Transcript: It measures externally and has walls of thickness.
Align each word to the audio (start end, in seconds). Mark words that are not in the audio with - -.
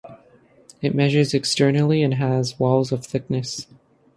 It 0.81 0.95
measures 0.95 1.35
externally 1.35 2.01
and 2.01 2.15
has 2.15 2.57
walls 2.57 2.91
of 2.91 3.05
thickness. 3.05 3.67